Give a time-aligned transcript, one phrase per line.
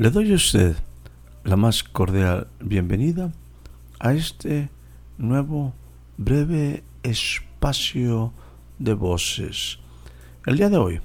[0.00, 0.76] Le doy a usted
[1.44, 3.34] la más cordial bienvenida
[3.98, 4.70] a este
[5.18, 5.74] nuevo
[6.16, 8.32] breve espacio
[8.78, 9.78] de voces.
[10.46, 11.00] El día de hoy,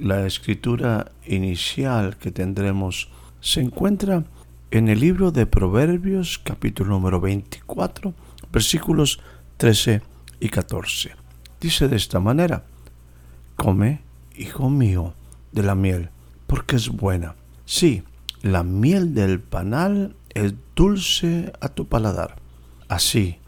[0.00, 3.08] la escritura inicial que tendremos
[3.40, 4.24] se encuentra
[4.72, 8.14] en el libro de Proverbios capítulo número 24
[8.50, 9.20] versículos
[9.58, 10.02] 13
[10.40, 11.12] y 14.
[11.60, 12.64] Dice de esta manera,
[13.54, 14.00] Come,
[14.36, 15.14] hijo mío,
[15.52, 16.08] de la miel,
[16.48, 17.36] porque es buena
[17.70, 18.02] Sí,
[18.42, 22.36] la miel del panal es dulce a tu paladar.
[22.88, 23.38] Así,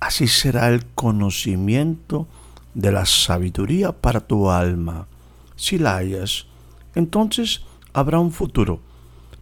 [0.00, 2.28] así será el conocimiento
[2.74, 5.06] de la sabiduría para tu alma.
[5.56, 6.46] Si la hayas,
[6.94, 8.80] entonces habrá un futuro.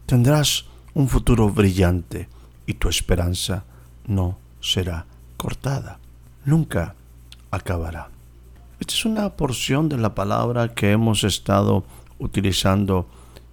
[0.07, 2.29] Tendrás un futuro brillante
[2.67, 3.65] y tu esperanza
[4.07, 5.99] no será cortada.
[6.45, 6.95] Nunca
[7.51, 8.11] acabará.
[8.79, 11.85] Esta es una porción de la palabra que hemos estado
[12.19, 13.07] utilizando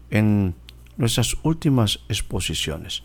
[0.10, 0.56] en
[1.00, 3.04] nuestras últimas exposiciones.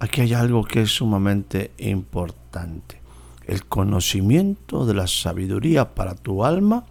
[0.00, 3.00] Aquí hay algo que es sumamente importante.
[3.46, 6.84] El conocimiento de la sabiduría para tu alma,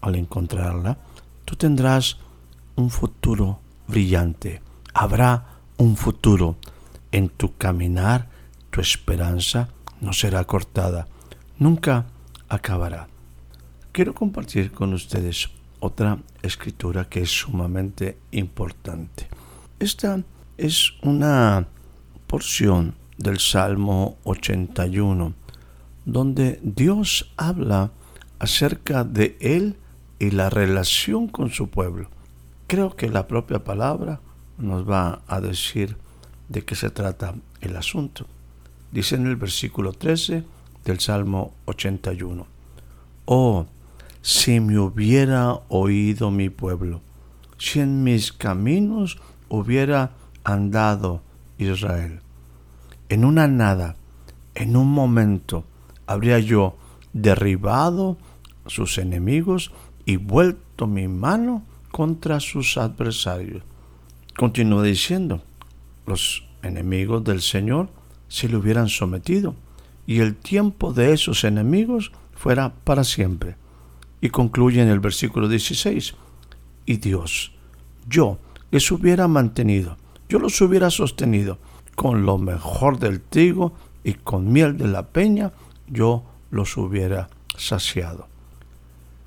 [0.00, 0.96] al encontrarla,
[1.44, 2.16] tú tendrás
[2.76, 4.62] un futuro brillante.
[4.94, 6.56] Habrá un futuro.
[7.12, 8.28] En tu caminar,
[8.70, 9.68] tu esperanza
[10.00, 11.06] no será cortada.
[11.58, 12.06] Nunca
[12.48, 13.06] acabará.
[13.92, 19.28] Quiero compartir con ustedes otra escritura que es sumamente importante.
[19.84, 20.22] Esta
[20.56, 21.68] es una
[22.26, 25.34] porción del Salmo 81,
[26.06, 27.90] donde Dios habla
[28.38, 29.76] acerca de Él
[30.18, 32.08] y la relación con su pueblo.
[32.66, 34.20] Creo que la propia palabra
[34.56, 35.98] nos va a decir
[36.48, 38.26] de qué se trata el asunto.
[38.90, 40.44] Dice en el versículo 13
[40.86, 42.46] del Salmo 81,
[43.26, 43.66] Oh,
[44.22, 47.02] si me hubiera oído mi pueblo,
[47.58, 49.18] si en mis caminos
[49.54, 50.12] hubiera
[50.44, 51.22] andado
[51.58, 52.20] Israel.
[53.08, 53.96] En una nada,
[54.54, 55.64] en un momento,
[56.06, 56.76] habría yo
[57.12, 58.18] derribado
[58.66, 59.72] sus enemigos
[60.04, 63.62] y vuelto mi mano contra sus adversarios.
[64.36, 65.42] Continúa diciendo,
[66.06, 67.88] los enemigos del Señor
[68.28, 69.54] se le hubieran sometido
[70.06, 73.56] y el tiempo de esos enemigos fuera para siempre.
[74.20, 76.14] Y concluye en el versículo 16,
[76.86, 77.52] y Dios,
[78.08, 78.38] yo
[78.74, 79.96] les hubiera mantenido,
[80.28, 81.58] yo los hubiera sostenido
[81.94, 85.52] con lo mejor del trigo y con miel de la peña,
[85.86, 88.26] yo los hubiera saciado.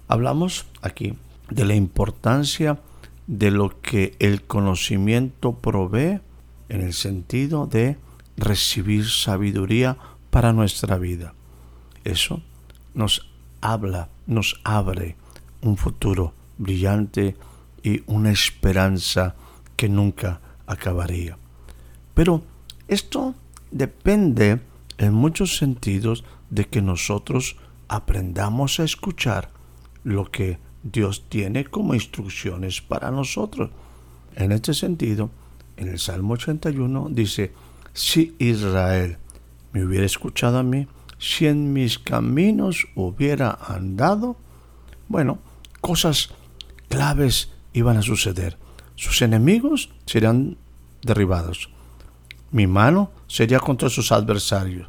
[0.09, 1.13] Hablamos aquí
[1.49, 2.77] de la importancia
[3.25, 6.19] de lo que el conocimiento provee
[6.67, 7.95] en el sentido de
[8.35, 9.95] recibir sabiduría
[10.29, 11.35] para nuestra vida.
[12.03, 12.41] Eso
[12.93, 13.29] nos
[13.61, 15.15] habla, nos abre
[15.61, 17.37] un futuro brillante
[17.83, 19.35] y una esperanza
[19.75, 21.37] que nunca acabaría.
[22.13, 22.41] Pero
[22.87, 23.35] esto
[23.71, 24.59] depende
[24.97, 27.57] en muchos sentidos de que nosotros
[27.87, 29.49] aprendamos a escuchar
[30.03, 33.69] lo que Dios tiene como instrucciones para nosotros.
[34.35, 35.29] En este sentido,
[35.75, 37.53] en el Salmo 81 dice,
[37.93, 39.17] si Israel
[39.73, 40.87] me hubiera escuchado a mí,
[41.19, 44.37] si en mis caminos hubiera andado,
[45.07, 45.39] bueno,
[45.81, 46.29] cosas
[46.89, 48.57] claves iban a suceder.
[48.95, 50.57] Sus enemigos serían
[51.01, 51.69] derribados.
[52.51, 54.87] Mi mano sería contra sus adversarios.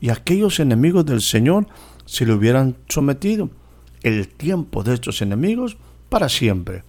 [0.00, 1.66] Y aquellos enemigos del Señor
[2.04, 3.50] se le hubieran sometido.
[4.02, 5.76] El tiempo de estos enemigos
[6.08, 6.84] para siempre.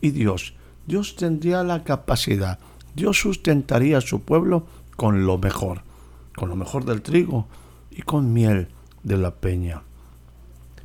[0.00, 0.54] Y Dios,
[0.86, 2.58] Dios tendría la capacidad,
[2.94, 5.82] Dios sustentaría a su pueblo con lo mejor,
[6.36, 7.46] con lo mejor del trigo
[7.90, 8.68] y con miel
[9.02, 9.82] de la peña.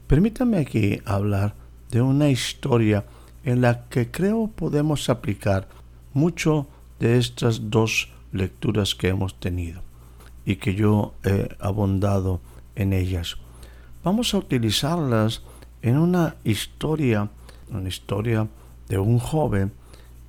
[0.08, 1.56] Permítame aquí hablar
[1.90, 3.06] de una historia
[3.48, 5.70] en la que creo podemos aplicar
[6.14, 6.68] mucho
[7.00, 9.84] de estas dos lecturas que hemos tenido
[10.46, 12.42] y que yo he abundado
[12.76, 13.38] en ellas.
[14.04, 15.44] Vamos a utilizarlas
[15.82, 17.30] en una historia,
[17.70, 18.50] una historia
[18.90, 19.72] de un joven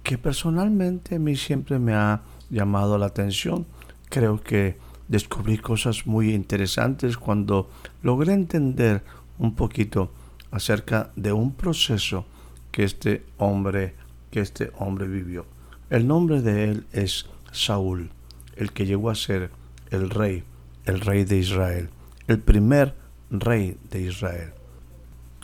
[0.04, 3.66] que personalmente a mí siempre me ha llamado la atención.
[4.10, 4.78] Creo que
[5.08, 7.68] descubrí cosas muy interesantes cuando
[8.00, 9.02] logré entender
[9.40, 10.12] un poquito
[10.52, 12.24] acerca de un proceso
[12.70, 13.94] que este hombre
[14.30, 15.46] que este hombre vivió.
[15.90, 18.10] El nombre de él es Saúl,
[18.56, 19.50] el que llegó a ser
[19.90, 20.44] el rey,
[20.84, 21.88] el rey de Israel,
[22.26, 22.94] el primer
[23.30, 24.52] rey de Israel.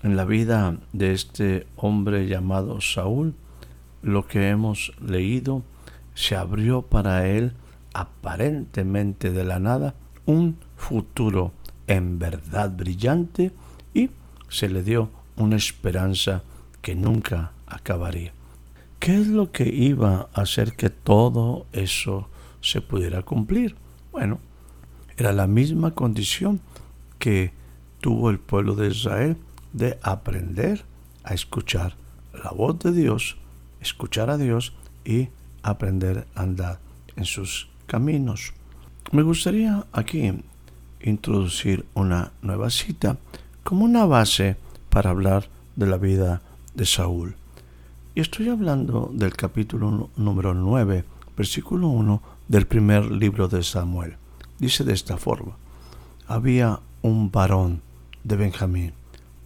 [0.02, 3.34] En la vida de este hombre llamado Saúl,
[4.02, 5.62] lo que hemos leído,
[6.14, 7.54] se abrió para él
[7.94, 9.94] aparentemente de la nada
[10.26, 11.52] un futuro
[11.86, 13.52] en verdad brillante
[13.94, 14.10] y
[14.48, 16.42] se le dio una esperanza
[16.84, 18.34] que nunca acabaría.
[19.00, 22.28] ¿Qué es lo que iba a hacer que todo eso
[22.60, 23.74] se pudiera cumplir?
[24.12, 24.38] Bueno,
[25.16, 26.60] era la misma condición
[27.18, 27.52] que
[28.02, 29.38] tuvo el pueblo de Israel
[29.72, 30.84] de aprender
[31.24, 31.96] a escuchar
[32.34, 33.38] la voz de Dios,
[33.80, 34.74] escuchar a Dios
[35.06, 35.30] y
[35.62, 36.80] aprender a andar
[37.16, 38.52] en sus caminos.
[39.10, 40.34] Me gustaría aquí
[41.00, 43.16] introducir una nueva cita
[43.62, 44.58] como una base
[44.90, 46.42] para hablar de la vida
[46.74, 47.36] de Saúl.
[48.14, 51.04] Y estoy hablando del capítulo número 9,
[51.36, 54.16] versículo 1 del primer libro de Samuel.
[54.58, 55.56] Dice de esta forma,
[56.26, 57.82] había un varón
[58.22, 58.92] de Benjamín,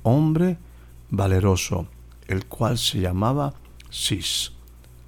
[0.03, 0.59] hombre
[1.11, 1.87] valeroso,
[2.27, 3.55] el cual se llamaba
[3.91, 4.53] Cis.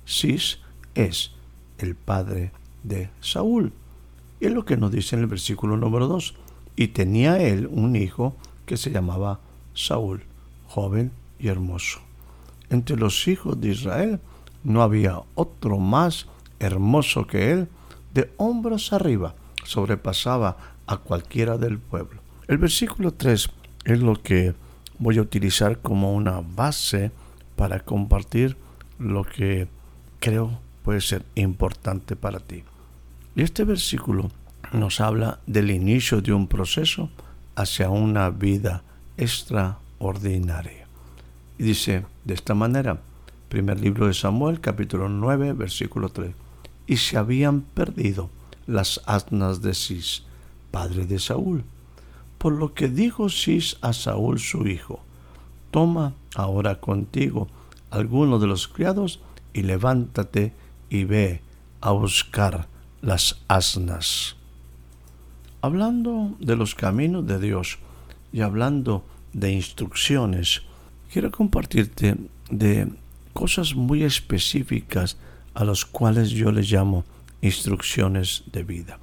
[0.07, 0.59] Cis
[0.95, 1.33] es
[1.79, 2.53] el padre
[2.83, 3.73] de Saúl.
[4.41, 6.35] Y es lo que nos dice en el versículo número 2.
[6.77, 8.35] Y tenía él un hijo
[8.65, 9.41] que se llamaba
[9.75, 10.23] Saúl,
[10.67, 12.01] joven y hermoso.
[12.71, 14.21] Entre los hijos de Israel
[14.65, 16.27] no había otro más
[16.59, 17.69] hermoso que él,
[18.15, 19.35] de hombros arriba,
[19.65, 20.57] sobrepasaba
[20.87, 22.21] a cualquiera del pueblo.
[22.49, 23.49] El versículo 3
[23.85, 24.55] es lo que
[24.99, 27.11] voy a utilizar como una base
[27.57, 28.57] para compartir
[28.99, 29.69] lo que
[30.19, 32.63] creo puede ser importante para ti.
[33.35, 34.31] Y este versículo
[34.73, 37.11] nos habla del inicio de un proceso
[37.55, 38.83] hacia una vida
[39.17, 40.80] extraordinaria.
[41.61, 43.03] Y dice de esta manera,
[43.51, 46.33] primer libro de Samuel, capítulo 9, versículo 3,
[46.87, 48.31] y se habían perdido
[48.67, 50.23] las asnas de Cis,
[50.71, 51.65] padre de Saúl,
[52.39, 55.01] por lo que dijo Cis a Saúl su hijo,
[55.71, 57.47] toma ahora contigo
[57.91, 59.21] alguno de los criados
[59.53, 60.55] y levántate
[60.89, 61.43] y ve
[61.83, 62.69] a buscar
[63.03, 64.35] las asnas.
[65.61, 67.77] Hablando de los caminos de Dios
[68.33, 69.05] y hablando
[69.35, 70.63] de instrucciones,
[71.13, 72.17] quiero compartirte
[72.51, 72.89] de
[73.33, 75.17] cosas muy específicas
[75.55, 77.05] a las cuales yo les llamo
[77.41, 78.99] instrucciones de vida.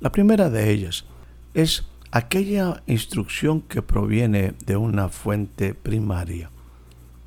[0.00, 1.04] La primera de ellas
[1.54, 6.50] es aquella instrucción que proviene de una fuente primaria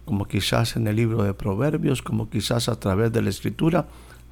[0.05, 3.87] como quizás en el libro de Proverbios, como quizás a través de la escritura,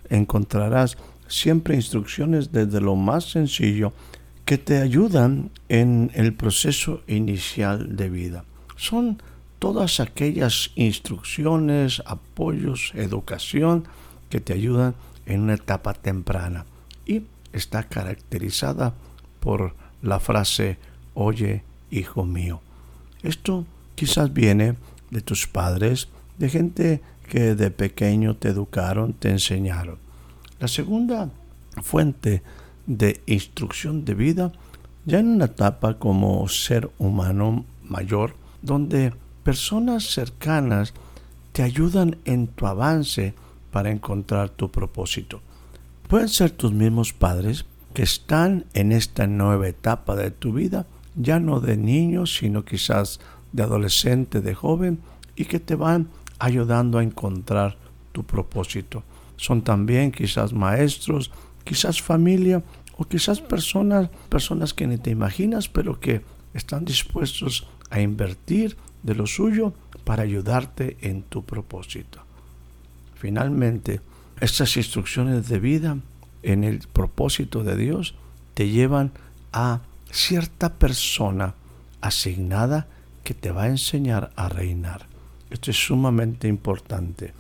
[0.10, 3.94] encontrarás siempre instrucciones desde lo más sencillo
[4.46, 8.44] que te ayudan en el proceso inicial de vida.
[8.76, 9.22] Son
[9.62, 13.84] todas aquellas instrucciones, apoyos, educación
[14.28, 14.96] que te ayudan
[15.28, 16.66] en una etapa temprana
[17.06, 18.96] y está caracterizada
[19.40, 20.80] por la frase,
[21.14, 21.62] oye,
[21.92, 22.60] hijo mío.
[23.22, 24.78] Esto quizás viene
[25.12, 26.08] de tus padres,
[26.40, 30.00] de gente que de pequeño te educaron, te enseñaron.
[30.60, 31.30] La segunda
[31.84, 32.42] fuente
[32.88, 34.52] de instrucción de vida,
[35.06, 38.34] ya en una etapa como ser humano mayor,
[38.64, 40.94] donde personas cercanas
[41.52, 43.34] te ayudan en tu avance
[43.72, 45.42] para encontrar tu propósito.
[46.08, 51.40] Pueden ser tus mismos padres que están en esta nueva etapa de tu vida, ya
[51.40, 53.20] no de niño, sino quizás
[53.52, 55.00] de adolescente, de joven,
[55.36, 56.08] y que te van
[56.40, 57.78] ayudando a encontrar
[58.12, 59.04] tu propósito.
[59.38, 61.32] Son también quizás maestros,
[61.64, 62.64] quizás familia
[62.98, 66.22] o quizás personas, personas que ni te imaginas, pero que
[66.54, 72.22] están dispuestos a invertir de lo suyo para ayudarte en tu propósito.
[73.16, 74.02] Finalmente,
[74.40, 75.98] estas instrucciones de vida
[76.44, 78.16] en el propósito de Dios
[78.54, 79.12] te llevan
[79.54, 79.82] a
[80.12, 81.54] cierta persona
[82.02, 82.88] asignada
[83.24, 85.06] que te va a enseñar a reinar.
[85.50, 87.34] Esto es sumamente importante.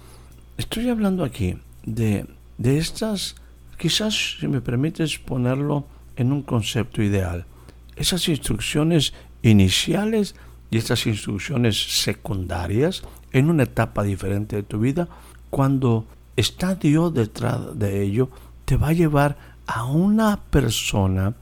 [0.57, 2.27] Estoy hablando aquí de,
[2.57, 3.35] de estas,
[3.77, 7.45] quizás si me permites ponerlo en un concepto ideal,
[7.95, 10.35] esas instrucciones iniciales
[10.71, 15.09] y estas instrucciones secundarias en una etapa diferente de tu vida,
[15.49, 16.05] cuando
[16.37, 18.29] está Dios detrás de ello,
[18.63, 19.37] te va a llevar
[19.67, 21.35] a una persona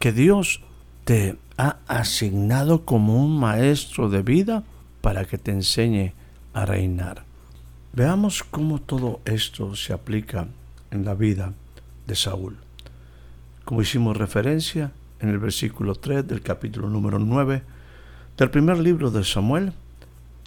[0.00, 0.62] que Dios
[1.04, 4.64] te ha asignado como un maestro de vida
[5.00, 6.12] para que te enseñe
[6.52, 7.24] a reinar.
[7.92, 10.48] Veamos cómo todo esto se aplica
[10.90, 11.54] en la vida
[12.06, 12.56] de Saúl.
[13.64, 17.62] como hicimos referencia en el versículo 3 del capítulo número 9
[18.36, 19.72] del primer libro de Samuel,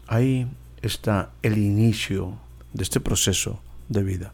[0.08, 0.48] ahí
[0.82, 2.34] está el inicio
[2.74, 4.34] de este proceso de vida.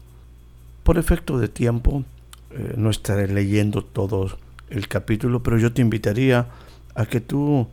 [0.82, 2.04] Por efecto de tiempo,
[2.50, 4.36] eh, no estaré leyendo todo
[4.70, 6.48] el capítulo, pero yo te invitaría
[6.94, 7.68] a que tú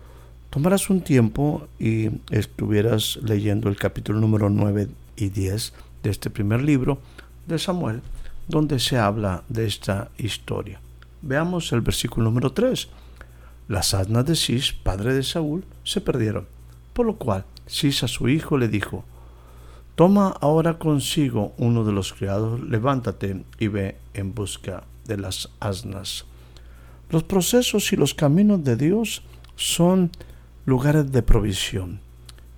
[0.50, 6.62] tomaras un tiempo y estuvieras leyendo el capítulo número 9 y 10 de este primer
[6.62, 7.00] libro
[7.48, 8.02] de Samuel,
[8.48, 10.80] donde se habla de esta historia.
[11.22, 12.88] Veamos el versículo número 3.
[13.70, 16.48] Las asnas de Cis, padre de Saúl, se perdieron,
[16.92, 19.06] por lo cual Cis a su hijo le dijo,
[19.94, 26.26] Toma ahora consigo uno de los criados, levántate y ve en busca de las asnas.
[27.12, 29.22] Los procesos y los caminos de Dios
[29.56, 30.10] son
[30.66, 32.00] lugares de provisión.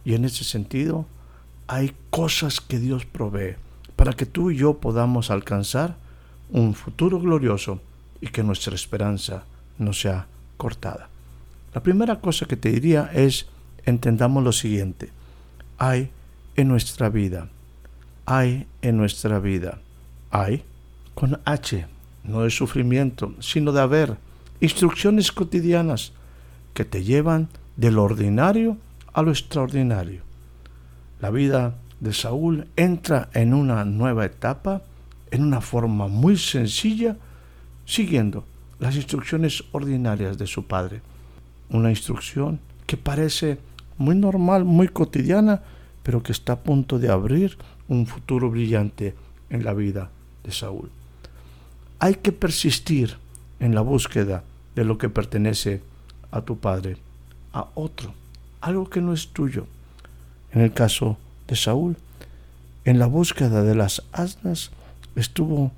[0.05, 1.07] Y en ese sentido,
[1.67, 3.55] hay cosas que Dios provee
[3.97, 5.97] para que tú y yo podamos alcanzar
[6.51, 7.81] un futuro glorioso
[8.21, 9.43] y que nuestra esperanza
[9.77, 10.27] no sea
[10.61, 11.09] cortada.
[11.73, 13.47] La primera cosa que te diría es,
[13.83, 15.09] entendamos lo siguiente,
[15.79, 16.11] hay
[16.55, 17.49] en nuestra vida,
[18.27, 19.79] hay en nuestra vida,
[20.29, 20.63] hay
[21.15, 21.87] con H,
[22.23, 24.17] no de sufrimiento, sino de haber
[24.59, 26.11] instrucciones cotidianas
[26.75, 28.77] que te llevan de lo ordinario
[29.13, 30.21] a lo extraordinario.
[31.21, 34.83] La vida de Saúl entra en una nueva etapa,
[35.31, 37.17] en una forma muy sencilla,
[37.85, 38.45] siguiendo
[38.81, 41.01] las instrucciones ordinarias de su padre.
[41.69, 43.59] Una instrucción que parece
[43.99, 45.61] muy normal, muy cotidiana,
[46.01, 49.13] pero que está a punto de abrir un futuro brillante
[49.51, 50.09] en la vida
[50.43, 50.89] de Saúl.
[51.99, 53.17] Hay que persistir
[53.59, 55.83] en la búsqueda de lo que pertenece
[56.31, 56.97] a tu padre,
[57.53, 58.15] a otro,
[58.61, 59.67] algo que no es tuyo.
[60.53, 61.97] En el caso de Saúl,
[62.83, 64.71] en la búsqueda de las asnas
[65.15, 65.71] estuvo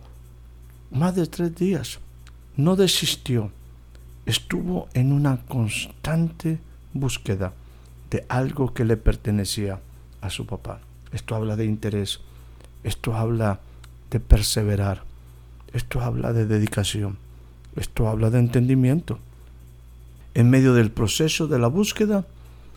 [0.89, 1.99] más de tres días
[2.55, 3.51] no desistió,
[4.25, 6.59] estuvo en una constante
[6.93, 7.53] búsqueda
[8.09, 9.79] de algo que le pertenecía
[10.21, 10.79] a su papá.
[11.11, 12.19] Esto habla de interés,
[12.83, 13.59] esto habla
[14.11, 15.03] de perseverar,
[15.73, 17.17] esto habla de dedicación,
[17.75, 19.19] esto habla de entendimiento.
[20.35, 22.25] En medio del proceso de la búsqueda,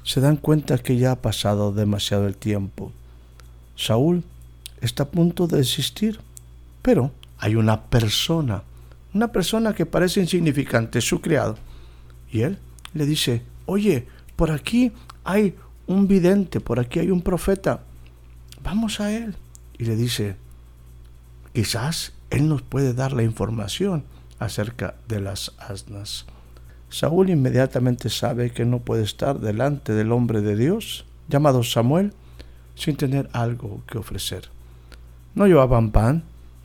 [0.02, 2.92] se dan cuenta que ya ha pasado demasiado el tiempo.
[3.76, 4.24] Saúl
[4.80, 6.20] está a punto de desistir,
[6.80, 8.62] pero hay una persona
[9.16, 11.56] una persona que parece insignificante, su criado.
[12.30, 12.58] Y él
[12.92, 14.06] le dice, oye,
[14.36, 14.92] por aquí
[15.24, 15.54] hay
[15.86, 17.80] un vidente, por aquí hay un profeta,
[18.62, 19.34] vamos a él.
[19.78, 20.36] Y le dice,
[21.54, 24.04] quizás él nos puede dar la información
[24.38, 26.26] acerca de las asnas.
[26.90, 32.12] Saúl inmediatamente sabe que no puede estar delante del hombre de Dios, llamado Samuel,
[32.74, 34.50] sin tener algo que ofrecer.
[35.34, 36.22] No llevaban pan,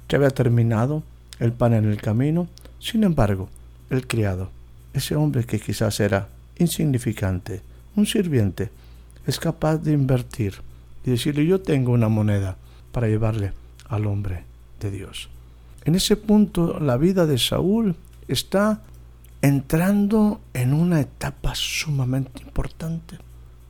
[0.08, 1.04] que había terminado,
[1.42, 2.48] el pan en el camino.
[2.80, 3.50] Sin embargo,
[3.90, 4.50] el criado,
[4.94, 7.62] ese hombre que quizás era insignificante,
[7.96, 8.70] un sirviente,
[9.28, 10.54] es capaz de invertir
[11.04, 12.58] y decirle yo tengo una moneda
[12.92, 13.54] para llevarle
[13.90, 14.46] al hombre
[14.80, 15.30] de Dios.
[15.84, 17.96] En ese punto la vida de Saúl
[18.28, 18.82] está
[19.42, 23.18] entrando en una etapa sumamente importante.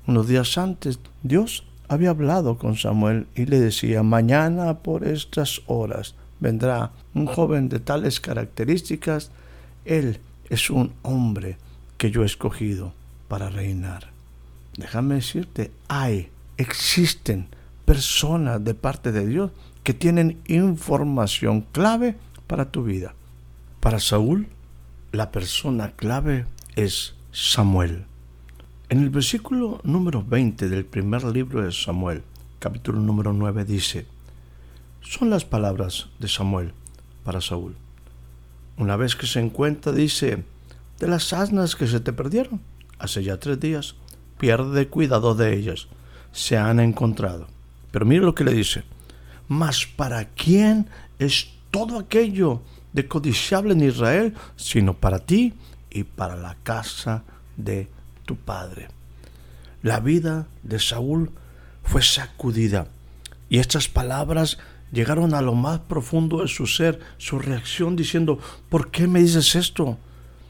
[0.08, 6.16] Unos días antes Dios había hablado con Samuel y le decía, mañana por estas horas
[6.42, 9.32] vendrá un joven de tales características,
[9.86, 10.20] él
[10.50, 11.58] es un hombre
[11.98, 12.94] que yo he escogido
[13.30, 14.10] para reinar.
[14.76, 17.48] Déjame decirte, hay, existen
[17.86, 19.52] personas de parte de Dios
[19.84, 22.18] que tienen información clave
[22.48, 23.14] para tu vida.
[23.80, 24.48] Para Saúl,
[25.12, 26.46] la persona clave
[26.76, 28.06] es Samuel.
[28.90, 32.24] En el versículo número 20 del primer libro de Samuel,
[32.60, 34.06] capítulo número 9, dice,
[35.02, 36.74] son las palabras de Samuel
[37.24, 37.76] para Saúl.
[38.78, 40.44] Una vez que se encuentra, dice,
[41.00, 42.62] de las asnas que se te perdieron,
[43.00, 43.96] hace ya tres días,
[44.38, 45.88] pierde cuidado de ellas,
[46.32, 47.48] se han encontrado.
[47.92, 48.84] Pero mire lo que le dice,
[49.48, 50.88] mas para quién
[51.20, 52.62] es todo aquello
[52.94, 55.54] de codiciable en Israel, sino para ti
[55.90, 57.24] y para la casa
[57.58, 57.90] de
[58.26, 58.88] tu padre.
[59.84, 61.32] La vida de Saúl
[61.84, 62.88] fue sacudida
[63.50, 64.58] y estas palabras
[64.92, 69.56] llegaron a lo más profundo de su ser, su reacción diciendo, ¿por qué me dices
[69.56, 69.98] esto?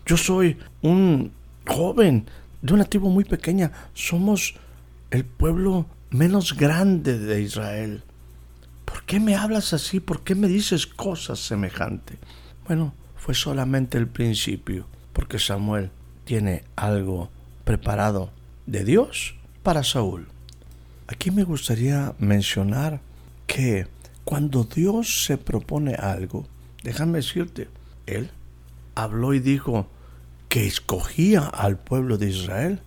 [0.05, 1.31] Yo soy un
[1.67, 2.25] joven
[2.61, 4.55] de una tribu muy pequeña, somos
[5.09, 8.03] el pueblo menos grande de Israel.
[8.85, 9.99] ¿Por qué me hablas así?
[9.99, 12.17] ¿Por qué me dices cosas semejantes?
[12.67, 15.91] Bueno, fue solamente el principio, porque Samuel
[16.25, 17.29] tiene algo
[17.63, 18.31] preparado
[18.65, 20.27] de Dios para Saúl.
[21.07, 23.01] Aquí me gustaría mencionar
[23.47, 23.87] que
[24.23, 26.45] cuando Dios se propone algo,
[26.83, 27.69] déjame decirte,
[28.05, 28.31] Él
[28.95, 29.87] habló y dijo
[30.49, 32.79] que escogía al pueblo de Israel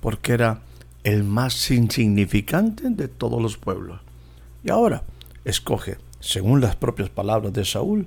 [0.00, 0.62] porque era
[1.04, 4.00] el más insignificante de todos los pueblos.
[4.64, 5.02] Y ahora
[5.44, 8.06] escoge, según las propias palabras de Saúl,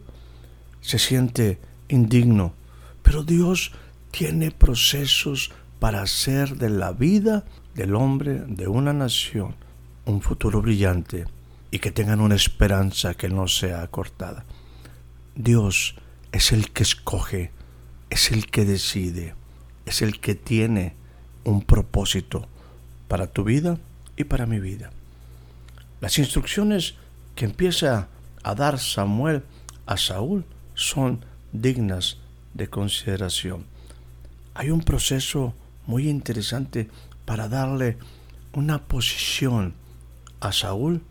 [0.82, 1.60] se siente
[1.90, 2.54] indigno,
[3.04, 3.72] pero Dios
[4.12, 7.46] tiene procesos para hacer de la vida
[7.76, 9.56] del hombre de una nación
[10.06, 11.26] un futuro brillante
[11.72, 14.46] y que tengan una esperanza que no sea cortada.
[15.36, 15.96] Dios
[16.34, 17.52] es el que escoge,
[18.10, 19.34] es el que decide,
[19.86, 20.94] es el que tiene
[21.46, 22.48] un propósito
[23.08, 23.78] para tu vida
[24.18, 24.92] y para mi vida.
[26.02, 26.96] Las instrucciones
[27.36, 28.10] que empieza
[28.44, 29.44] a dar Samuel
[29.86, 31.24] a Saúl son
[31.54, 32.18] dignas
[32.54, 33.66] de consideración.
[34.54, 35.54] Hay un proceso
[35.86, 36.90] muy interesante
[37.26, 37.98] para darle
[38.54, 39.74] una posición
[40.40, 41.02] a Saúl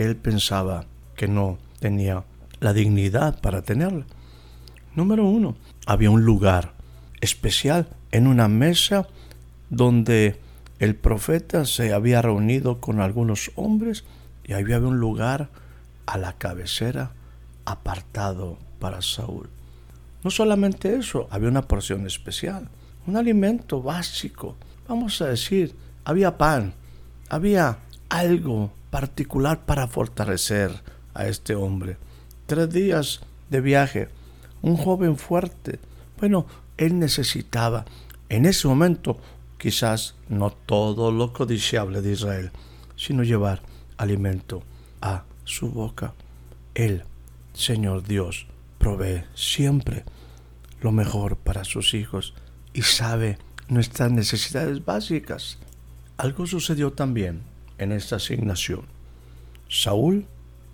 [0.00, 2.24] que él pensaba que no tenía
[2.58, 4.06] la dignidad para tenerla.
[4.94, 6.72] Número uno, había un lugar
[7.20, 9.08] especial en una mesa
[9.68, 10.40] donde
[10.78, 14.04] el profeta se había reunido con algunos hombres
[14.42, 15.50] y había un lugar
[16.06, 17.12] a la cabecera
[17.66, 19.50] apartado para Saúl.
[20.24, 22.70] No solamente eso, había una porción especial,
[23.06, 24.56] un alimento básico.
[24.88, 26.72] Vamos a decir, había pan,
[27.28, 30.82] había algo particular para fortalecer
[31.14, 31.96] a este hombre.
[32.46, 34.08] Tres días de viaje,
[34.62, 35.78] un joven fuerte.
[36.18, 37.84] Bueno, él necesitaba
[38.28, 39.18] en ese momento
[39.58, 42.50] quizás no todo lo codiciable de Israel,
[42.96, 43.62] sino llevar
[43.96, 44.62] alimento
[45.00, 46.14] a su boca.
[46.74, 47.04] Él,
[47.52, 48.46] Señor Dios,
[48.78, 50.04] provee siempre
[50.80, 52.34] lo mejor para sus hijos
[52.72, 55.58] y sabe nuestras necesidades básicas.
[56.16, 57.49] Algo sucedió también
[57.80, 58.82] en esta asignación.
[59.68, 60.26] Saúl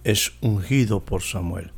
[0.04, 1.70] es ungido por Samuel.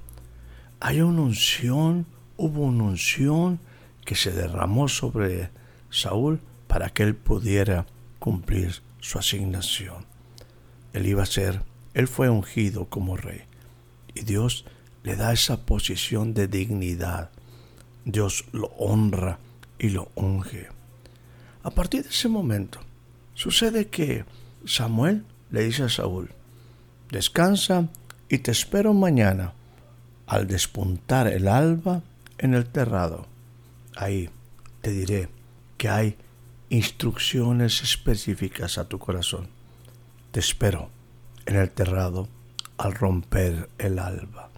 [0.80, 2.06] Hay una unción,
[2.36, 3.60] hubo una unción
[4.04, 5.50] que se derramó sobre
[5.90, 7.86] Saúl para que él pudiera
[8.18, 10.06] cumplir su asignación.
[10.92, 11.62] Él iba a ser,
[11.94, 13.42] él fue ungido como rey.
[14.14, 14.64] Y Dios
[15.02, 17.30] le da esa posición de dignidad.
[18.04, 19.38] Dios lo honra
[19.78, 20.68] y lo unge.
[21.62, 22.80] A partir de ese momento,
[23.34, 24.24] sucede que
[24.68, 26.28] Samuel le dice a Saúl,
[27.10, 27.88] descansa
[28.28, 29.54] y te espero mañana
[30.26, 32.02] al despuntar el alba
[32.36, 33.26] en el terrado.
[33.96, 34.28] Ahí
[34.82, 35.30] te diré
[35.78, 36.16] que hay
[36.68, 39.48] instrucciones específicas a tu corazón.
[40.32, 40.90] Te espero
[41.46, 42.28] en el terrado
[42.76, 44.50] al romper el alba.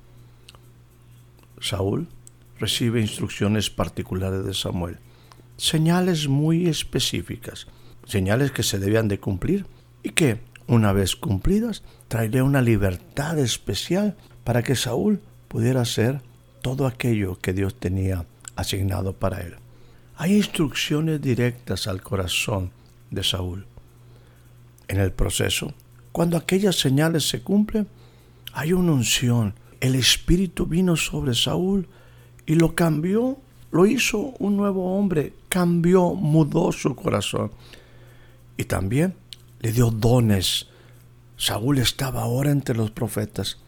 [1.60, 2.08] Saúl
[2.58, 4.98] recibe instrucciones particulares de Samuel,
[5.56, 7.68] señales muy específicas,
[8.06, 9.66] señales que se debían de cumplir
[10.02, 16.22] y que, una vez cumplidas, traería una libertad especial para que Saúl pudiera hacer
[16.62, 19.56] todo aquello que Dios tenía asignado para él.
[20.16, 22.70] Hay instrucciones directas al corazón
[23.10, 23.66] de Saúl.
[24.88, 25.72] En el proceso,
[26.12, 27.88] cuando aquellas señales se cumplen,
[28.52, 29.54] hay una unción.
[29.80, 31.88] El Espíritu vino sobre Saúl
[32.46, 33.38] y lo cambió,
[33.70, 37.52] lo hizo un nuevo hombre, cambió, mudó su corazón.
[38.56, 39.14] Y también
[39.60, 40.66] le dio dones.
[41.36, 43.58] Saúl estaba ahora entre los profetas.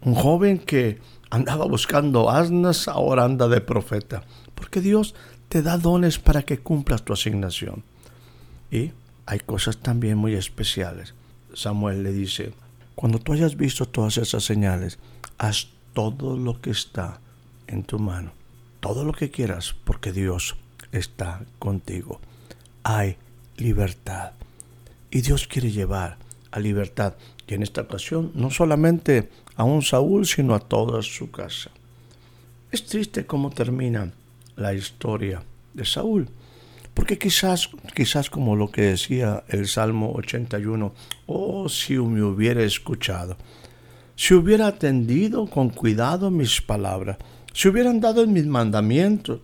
[0.00, 4.24] Un joven que andaba buscando asnas, ahora anda de profeta.
[4.54, 5.14] Porque Dios
[5.48, 7.84] te da dones para que cumplas tu asignación.
[8.70, 8.92] Y
[9.26, 11.14] hay cosas también muy especiales.
[11.54, 12.54] Samuel le dice,
[12.94, 14.98] cuando tú hayas visto todas esas señales,
[15.38, 17.20] haz todo lo que está
[17.66, 18.32] en tu mano,
[18.80, 20.56] todo lo que quieras, porque Dios
[20.90, 22.20] está contigo.
[22.82, 23.16] Hay
[23.56, 24.32] libertad.
[25.12, 26.16] Y Dios quiere llevar
[26.50, 27.14] a libertad.
[27.46, 31.70] Y en esta ocasión no solamente a un Saúl, sino a toda su casa.
[32.70, 34.10] Es triste cómo termina
[34.56, 35.42] la historia
[35.74, 36.30] de Saúl.
[36.94, 40.94] Porque quizás, quizás como lo que decía el Salmo 81,
[41.26, 43.36] oh, si me hubiera escuchado,
[44.16, 47.18] si hubiera atendido con cuidado mis palabras,
[47.52, 49.40] si hubieran dado en mis mandamientos,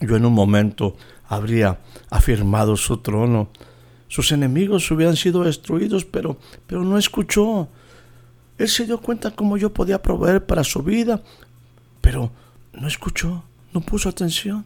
[0.00, 0.96] yo en un momento
[1.28, 3.50] habría afirmado su trono
[4.08, 7.68] sus enemigos hubieran sido destruidos, pero, pero no escuchó.
[8.58, 11.22] Él se dio cuenta cómo yo podía proveer para su vida,
[12.00, 12.30] pero
[12.72, 14.64] no escuchó, no puso atención.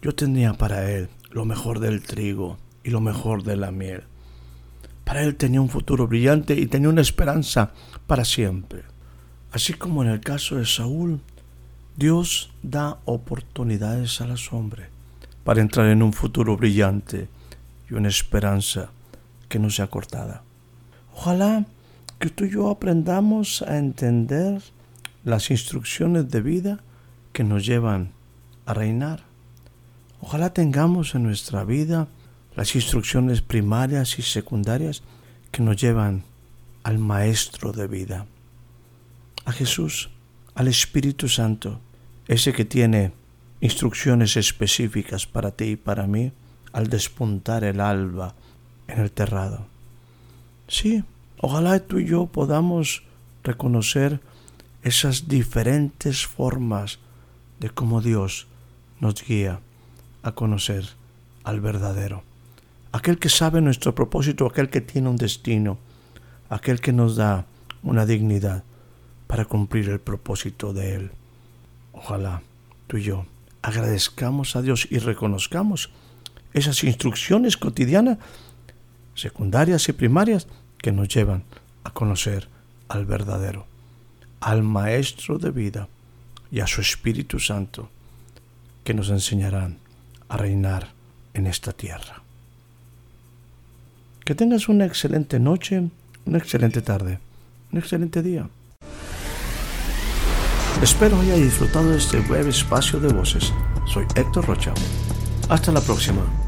[0.00, 4.04] Yo tenía para él lo mejor del trigo y lo mejor de la miel.
[5.04, 7.72] Para él tenía un futuro brillante y tenía una esperanza
[8.06, 8.82] para siempre.
[9.52, 11.20] Así como en el caso de Saúl,
[11.96, 14.88] Dios da oportunidades a los hombres
[15.44, 17.28] para entrar en un futuro brillante
[17.90, 18.90] y una esperanza
[19.48, 20.42] que no sea cortada.
[21.14, 21.66] Ojalá
[22.18, 24.62] que tú y yo aprendamos a entender
[25.24, 26.80] las instrucciones de vida
[27.32, 28.12] que nos llevan
[28.66, 29.24] a reinar.
[30.20, 32.08] Ojalá tengamos en nuestra vida
[32.56, 35.02] las instrucciones primarias y secundarias
[35.50, 36.24] que nos llevan
[36.82, 38.26] al Maestro de vida,
[39.44, 40.10] a Jesús,
[40.54, 41.80] al Espíritu Santo,
[42.26, 43.12] ese que tiene
[43.60, 46.32] instrucciones específicas para ti y para mí
[46.72, 48.34] al despuntar el alba
[48.86, 49.66] en el terrado.
[50.66, 51.04] Sí,
[51.40, 53.02] ojalá tú y yo podamos
[53.42, 54.20] reconocer
[54.82, 56.98] esas diferentes formas
[57.60, 58.46] de cómo Dios
[59.00, 59.60] nos guía
[60.22, 60.90] a conocer
[61.44, 62.22] al verdadero,
[62.92, 65.78] aquel que sabe nuestro propósito, aquel que tiene un destino,
[66.50, 67.46] aquel que nos da
[67.82, 68.64] una dignidad
[69.26, 71.10] para cumplir el propósito de Él.
[71.92, 72.42] Ojalá
[72.86, 73.26] tú y yo
[73.62, 75.90] agradezcamos a Dios y reconozcamos
[76.52, 78.18] esas instrucciones cotidianas,
[79.14, 80.46] secundarias y primarias,
[80.78, 81.44] que nos llevan
[81.84, 82.48] a conocer
[82.88, 83.66] al verdadero,
[84.40, 85.88] al Maestro de vida
[86.50, 87.90] y a su Espíritu Santo,
[88.84, 89.78] que nos enseñarán
[90.28, 90.92] a reinar
[91.34, 92.22] en esta tierra.
[94.24, 95.88] Que tengas una excelente noche,
[96.26, 97.18] una excelente tarde,
[97.72, 98.48] un excelente día.
[100.82, 103.52] Espero haya disfrutado de este breve espacio de voces.
[103.86, 104.72] Soy Héctor Rocha.
[105.48, 106.47] Hasta la próxima.